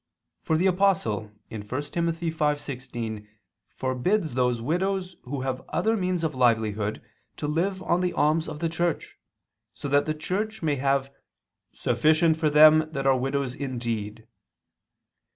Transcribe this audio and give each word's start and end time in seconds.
For 0.41 0.57
the 0.57 0.65
Apostle 0.65 1.31
(1 1.49 1.61
Tim. 1.61 2.11
5:16) 2.11 3.27
forbids 3.75 4.33
those 4.33 4.59
widows 4.59 5.15
who 5.25 5.41
have 5.41 5.61
other 5.69 5.95
means 5.95 6.23
of 6.23 6.33
livelihood 6.33 7.03
to 7.37 7.47
live 7.47 7.83
on 7.83 8.01
the 8.01 8.11
alms 8.13 8.49
of 8.49 8.61
the 8.61 8.67
Church, 8.67 9.19
so 9.75 9.87
that 9.89 10.07
the 10.07 10.15
Church 10.15 10.63
may 10.63 10.77
have 10.77 11.13
"sufficient 11.71 12.35
for 12.37 12.49
them 12.49 12.89
that 12.91 13.05
are 13.05 13.15
widows 13.15 13.53
indeed." 13.53 14.27